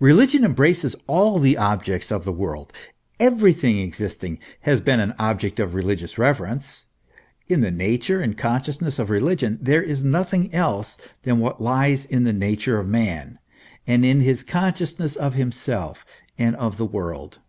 [0.00, 2.72] Eeligion embraces all the objects of the world;
[3.18, 6.84] everything ex isting has been an object of religious reverence;
[7.48, 12.22] in the nature and consciousness of religion there is nothing else than what lies in
[12.22, 13.40] the nature of man
[13.88, 16.06] and in his consciousness of himself
[16.38, 17.40] and of the world.